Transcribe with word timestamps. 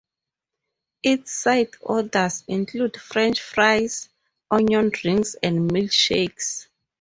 Its 1.03 1.31
side 1.31 1.69
orders 1.79 2.43
include 2.47 2.97
French 2.99 3.39
fries, 3.39 4.09
onion 4.49 4.91
rings 5.03 5.35
and 5.43 5.69
milkshakes. 5.69 6.65